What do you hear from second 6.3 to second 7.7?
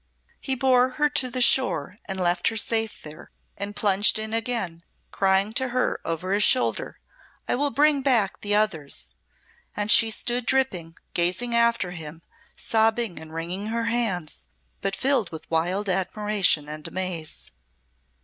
his shoulder: "I will